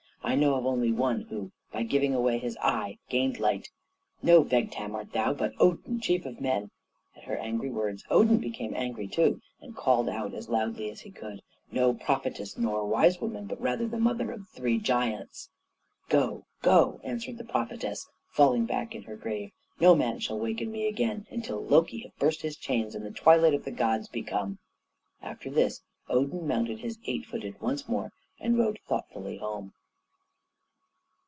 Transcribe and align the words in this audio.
I 0.23 0.35
know 0.35 0.53
of 0.55 0.65
only 0.65 0.93
one 0.93 1.21
who, 1.23 1.51
by 1.73 1.83
giving 1.83 2.13
away 2.13 2.37
his 2.37 2.55
eye, 2.61 2.99
gained 3.09 3.37
light. 3.39 3.69
No 4.23 4.43
Vegtam 4.45 4.93
art 4.95 5.11
thou 5.11 5.33
but 5.33 5.51
Odin, 5.59 5.99
chief 5.99 6.25
of 6.25 6.39
men." 6.39 6.69
At 7.17 7.23
her 7.25 7.35
angry 7.35 7.69
words 7.69 8.05
Odin 8.09 8.37
became 8.37 8.73
angry, 8.73 9.09
too, 9.09 9.41
and 9.59 9.75
called 9.75 10.07
out 10.07 10.33
as 10.33 10.47
loudly 10.47 10.89
as 10.89 11.01
he 11.01 11.11
could, 11.11 11.41
"No 11.69 11.93
prophetess 11.93 12.57
nor 12.57 12.85
wise 12.85 13.19
woman, 13.19 13.45
but 13.45 13.59
rather 13.59 13.87
the 13.87 13.97
mother 13.99 14.31
of 14.31 14.47
three 14.47 14.77
giants." 14.77 15.49
"Go, 16.07 16.45
go!" 16.61 17.01
answered 17.03 17.37
the 17.37 17.43
prophetess, 17.43 18.07
falling 18.29 18.65
back 18.65 18.95
in 18.95 19.03
her 19.03 19.17
grave; 19.17 19.51
"no 19.81 19.95
man 19.95 20.19
shall 20.19 20.39
waken 20.39 20.71
me 20.71 20.87
again 20.87 21.25
until 21.29 21.61
Loki 21.61 21.97
have 22.03 22.15
burst 22.19 22.41
his 22.41 22.55
chains 22.55 22.95
and 22.95 23.03
the 23.05 23.11
Twilight 23.11 23.55
of 23.55 23.65
the 23.65 23.71
Gods 23.71 24.07
be 24.07 24.21
come." 24.21 24.59
After 25.21 25.49
this 25.49 25.81
Odin 26.07 26.47
mounted 26.47 26.81
the 26.81 26.95
eight 27.05 27.25
footed 27.25 27.59
once 27.59 27.89
more 27.89 28.13
and 28.39 28.57
rode 28.57 28.79
thoughtfully 28.87 29.37
home. 29.39 29.73